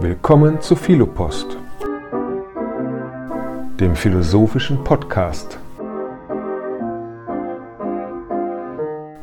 [0.00, 1.58] Willkommen zu Philopost,
[3.80, 5.58] dem philosophischen Podcast.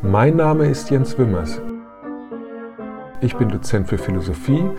[0.01, 1.61] Mein Name ist Jens Wimmers.
[3.21, 4.69] Ich bin Dozent für Philosophie,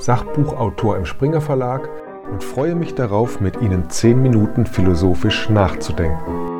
[0.00, 1.88] Sachbuchautor im Springer Verlag
[2.32, 6.53] und freue mich darauf, mit Ihnen zehn Minuten philosophisch nachzudenken.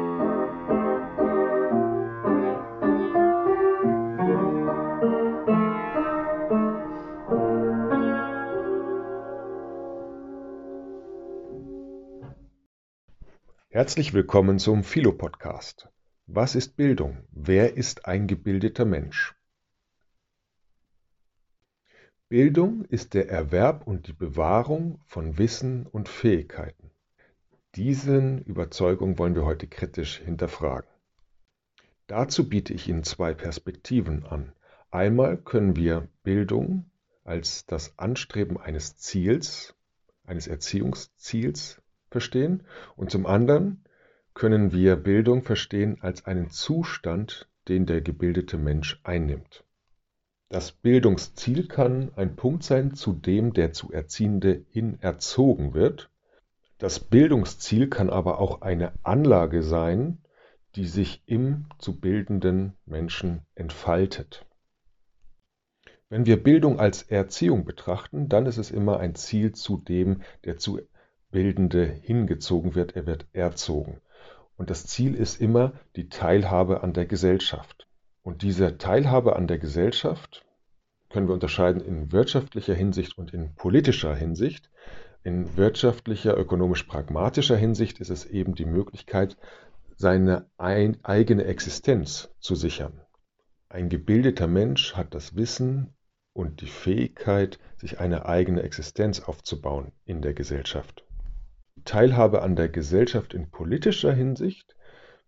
[13.74, 15.88] Herzlich willkommen zum Philo-Podcast.
[16.28, 17.24] Was ist Bildung?
[17.32, 19.34] Wer ist ein gebildeter Mensch?
[22.28, 26.92] Bildung ist der Erwerb und die Bewahrung von Wissen und Fähigkeiten.
[27.74, 30.88] Diesen Überzeugung wollen wir heute kritisch hinterfragen.
[32.06, 34.52] Dazu biete ich Ihnen zwei Perspektiven an.
[34.92, 36.92] Einmal können wir Bildung
[37.24, 39.74] als das Anstreben eines Ziels,
[40.22, 41.82] eines Erziehungsziels
[42.14, 42.62] verstehen
[42.94, 43.82] und zum anderen
[44.34, 49.64] können wir Bildung verstehen als einen Zustand, den der gebildete Mensch einnimmt.
[50.48, 56.08] Das Bildungsziel kann ein Punkt sein, zu dem der zu Erziehende hin erzogen wird.
[56.78, 60.18] Das Bildungsziel kann aber auch eine Anlage sein,
[60.76, 64.46] die sich im zu bildenden Menschen entfaltet.
[66.08, 70.58] Wenn wir Bildung als Erziehung betrachten, dann ist es immer ein Ziel, zu dem der
[70.58, 70.78] zu
[71.34, 74.00] Bildende hingezogen wird, er wird erzogen.
[74.56, 77.88] Und das Ziel ist immer die Teilhabe an der Gesellschaft.
[78.22, 80.44] Und diese Teilhabe an der Gesellschaft
[81.10, 84.70] können wir unterscheiden in wirtschaftlicher Hinsicht und in politischer Hinsicht.
[85.24, 89.36] In wirtschaftlicher, ökonomisch-pragmatischer Hinsicht ist es eben die Möglichkeit,
[89.96, 93.00] seine eigene Existenz zu sichern.
[93.68, 95.94] Ein gebildeter Mensch hat das Wissen
[96.32, 101.03] und die Fähigkeit, sich eine eigene Existenz aufzubauen in der Gesellschaft.
[101.84, 104.76] Teilhabe an der Gesellschaft in politischer Hinsicht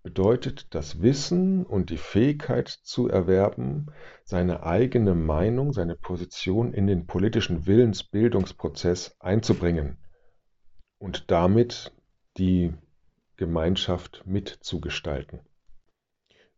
[0.02, 3.86] bedeutet das Wissen und die Fähigkeit zu erwerben,
[4.22, 9.98] seine eigene Meinung, seine Position in den politischen Willensbildungsprozess einzubringen
[10.98, 11.92] und damit
[12.38, 12.72] die
[13.36, 15.40] Gemeinschaft mitzugestalten.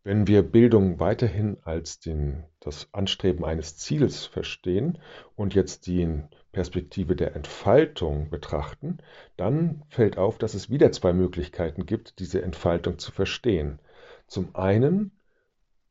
[0.04, 4.98] Wenn wir Bildung weiterhin als den, das Anstreben eines Ziels verstehen
[5.34, 6.22] und jetzt die
[6.52, 8.98] Perspektive der Entfaltung betrachten,
[9.36, 13.78] dann fällt auf, dass es wieder zwei Möglichkeiten gibt, diese Entfaltung zu verstehen.
[14.26, 15.12] Zum einen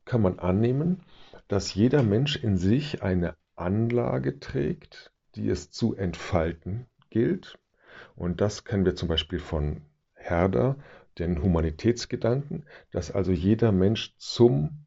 [0.05, 1.03] kann man annehmen,
[1.47, 7.59] dass jeder Mensch in sich eine Anlage trägt, die es zu entfalten gilt.
[8.15, 9.81] Und das kennen wir zum Beispiel von
[10.13, 10.77] Herder
[11.19, 14.86] den Humanitätsgedanken, dass also jeder Mensch zum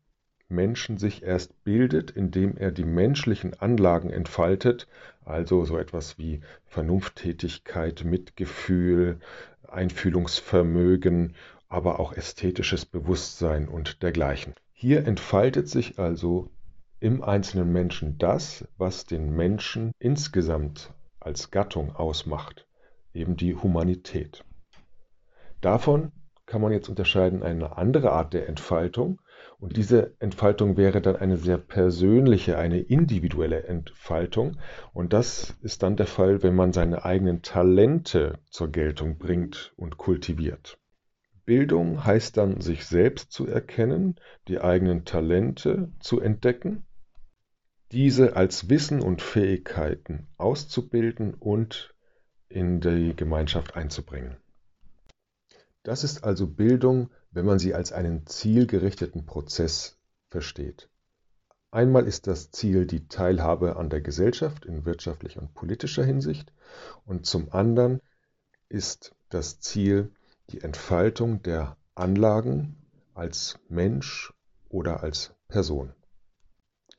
[0.50, 4.88] Menschen sich erst bildet, indem er die menschlichen Anlagen entfaltet,
[5.24, 9.20] also so etwas wie Vernunfttätigkeit, Mitgefühl,
[9.68, 11.34] Einfühlungsvermögen,
[11.68, 14.54] aber auch ästhetisches Bewusstsein und dergleichen.
[14.72, 16.50] Hier entfaltet sich also
[16.98, 22.66] im einzelnen Menschen das, was den Menschen insgesamt als Gattung ausmacht,
[23.14, 24.44] eben die Humanität.
[25.60, 26.12] Davon
[26.46, 29.20] kann man jetzt unterscheiden eine andere Art der Entfaltung.
[29.60, 34.56] Und diese Entfaltung wäre dann eine sehr persönliche, eine individuelle Entfaltung.
[34.94, 39.98] Und das ist dann der Fall, wenn man seine eigenen Talente zur Geltung bringt und
[39.98, 40.78] kultiviert.
[41.44, 44.16] Bildung heißt dann, sich selbst zu erkennen,
[44.48, 46.86] die eigenen Talente zu entdecken,
[47.92, 51.94] diese als Wissen und Fähigkeiten auszubilden und
[52.48, 54.36] in die Gemeinschaft einzubringen.
[55.82, 59.98] Das ist also Bildung, wenn man sie als einen zielgerichteten Prozess
[60.28, 60.88] versteht.
[61.70, 66.52] Einmal ist das Ziel die Teilhabe an der Gesellschaft in wirtschaftlicher und politischer Hinsicht
[67.04, 68.00] und zum anderen
[68.68, 70.12] ist das Ziel
[70.50, 72.76] die Entfaltung der Anlagen
[73.14, 74.32] als Mensch
[74.68, 75.92] oder als Person.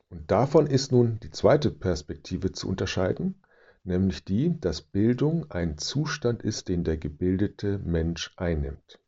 [0.09, 3.41] Und davon ist nun die zweite Perspektive zu unterscheiden,
[3.83, 8.99] nämlich die, dass Bildung ein Zustand ist, den der gebildete Mensch einnimmt.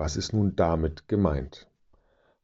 [0.00, 1.68] Was ist nun damit gemeint?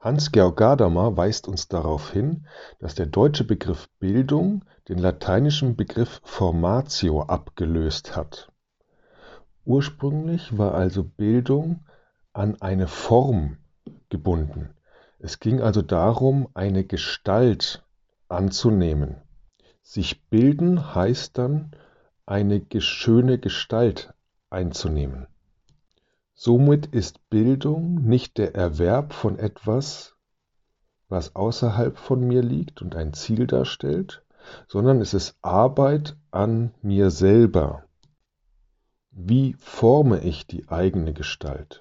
[0.01, 2.47] Hans-Georg Gadamer weist uns darauf hin,
[2.81, 8.53] dass der deutsche Begriff Bildung den lateinischen Begriff Formatio abgelöst hat.
[9.65, 11.87] Ursprünglich war also Bildung
[12.35, 13.57] an eine Form
[14.11, 14.75] gebunden.
[15.19, 17.83] Es ging also darum, eine Gestalt
[18.29, 19.17] anzunehmen.
[19.81, 21.71] Sich bilden heißt dann,
[22.27, 24.13] eine schöne Gestalt
[24.51, 25.27] einzunehmen.
[26.39, 30.15] Somit ist Bildung nicht der Erwerb von etwas,
[31.09, 34.23] was außerhalb von mir liegt und ein Ziel darstellt,
[34.69, 37.85] sondern es ist Arbeit an mir selber.
[39.11, 41.81] Wie forme ich die eigene Gestalt?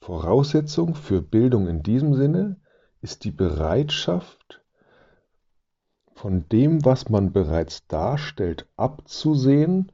[0.00, 2.56] Voraussetzung für Bildung in diesem Sinne
[3.02, 4.62] ist die Bereitschaft,
[6.14, 9.92] von dem, was man bereits darstellt, abzusehen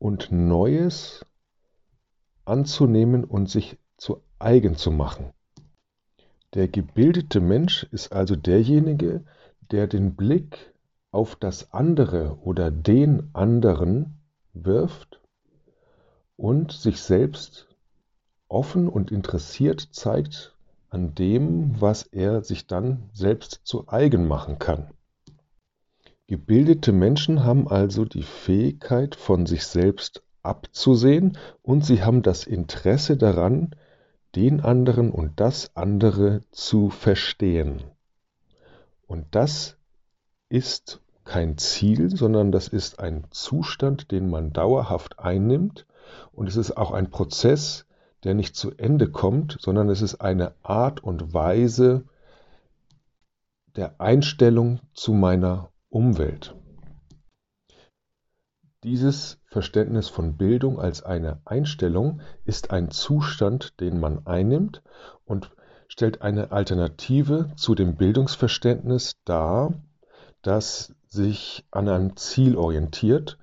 [0.00, 1.24] und Neues
[2.48, 5.32] anzunehmen und sich zu eigen zu machen.
[6.54, 9.24] Der gebildete Mensch ist also derjenige,
[9.70, 10.72] der den Blick
[11.10, 14.18] auf das andere oder den anderen
[14.54, 15.20] wirft
[16.36, 17.66] und sich selbst
[18.48, 20.54] offen und interessiert zeigt
[20.90, 24.90] an dem, was er sich dann selbst zu eigen machen kann.
[26.26, 33.16] Gebildete Menschen haben also die Fähigkeit, von sich selbst abzusehen und sie haben das Interesse
[33.16, 33.70] daran,
[34.34, 37.82] den anderen und das andere zu verstehen.
[39.06, 39.76] Und das
[40.48, 45.86] ist kein Ziel, sondern das ist ein Zustand, den man dauerhaft einnimmt.
[46.32, 47.86] Und es ist auch ein Prozess,
[48.24, 52.04] der nicht zu Ende kommt, sondern es ist eine Art und Weise
[53.76, 56.54] der Einstellung zu meiner Umwelt.
[58.84, 64.82] Dieses Verständnis von Bildung als eine Einstellung ist ein Zustand, den man einnimmt
[65.24, 65.50] und
[65.88, 69.74] stellt eine Alternative zu dem Bildungsverständnis dar,
[70.42, 73.38] das sich an einem Ziel orientiert.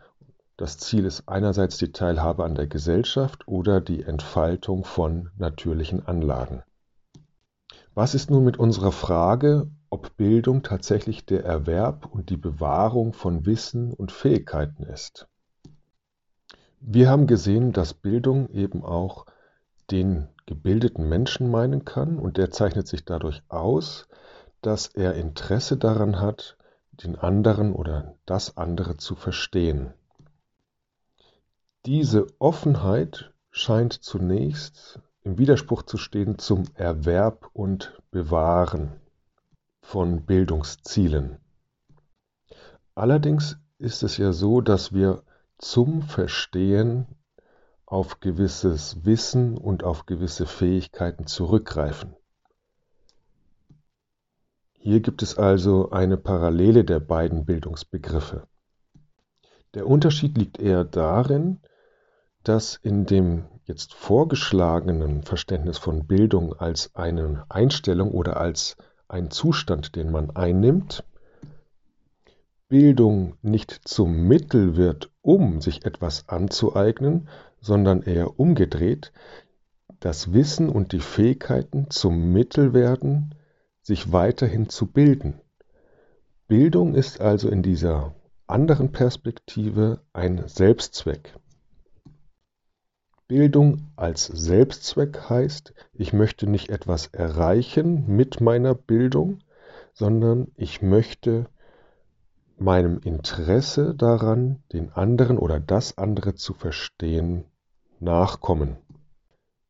[0.55, 6.63] Das Ziel ist einerseits die Teilhabe an der Gesellschaft oder die Entfaltung von natürlichen Anlagen.
[7.95, 13.45] Was ist nun mit unserer Frage, ob Bildung tatsächlich der Erwerb und die Bewahrung von
[13.45, 15.29] Wissen und Fähigkeiten ist.
[16.81, 19.25] Wir haben gesehen, dass Bildung eben auch
[19.91, 24.09] den gebildeten Menschen meinen kann und der zeichnet sich dadurch aus,
[24.61, 26.57] dass er Interesse daran hat,
[26.91, 29.93] den anderen oder das andere zu verstehen.
[31.85, 38.91] Diese Offenheit scheint zunächst im Widerspruch zu stehen zum Erwerb und Bewahren
[39.81, 41.39] von Bildungszielen.
[42.93, 45.23] Allerdings ist es ja so, dass wir
[45.57, 47.07] zum Verstehen
[47.87, 52.15] auf gewisses Wissen und auf gewisse Fähigkeiten zurückgreifen.
[54.73, 58.47] Hier gibt es also eine Parallele der beiden Bildungsbegriffe.
[59.73, 61.61] Der Unterschied liegt eher darin,
[62.43, 68.77] dass in dem jetzt vorgeschlagenen Verständnis von Bildung als eine Einstellung oder als
[69.07, 71.03] ein Zustand, den man einnimmt,
[72.67, 77.27] Bildung nicht zum Mittel wird, um sich etwas anzueignen,
[77.59, 79.11] sondern eher umgedreht,
[79.99, 83.35] das Wissen und die Fähigkeiten zum Mittel werden,
[83.81, 85.41] sich weiterhin zu bilden.
[86.47, 88.13] Bildung ist also in dieser
[88.47, 91.35] anderen Perspektive ein Selbstzweck.
[93.27, 99.39] Bildung als Selbstzweck heißt, ich möchte nicht etwas erreichen mit meiner Bildung,
[99.93, 101.47] sondern ich möchte
[102.57, 107.45] meinem Interesse daran, den anderen oder das andere zu verstehen,
[107.99, 108.77] nachkommen.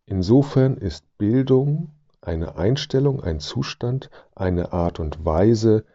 [0.05, 5.85] Insofern ist Bildung eine Einstellung, ein Zustand, eine Art und Weise,